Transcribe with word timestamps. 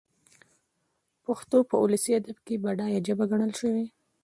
پښتو 1.25 1.57
په 1.69 1.75
اولسي 1.81 2.11
ادب 2.19 2.37
کښي 2.45 2.55
بډايه 2.63 2.99
ژبه 3.07 3.25
ګڼل 3.31 3.51
سوې. 3.61 3.85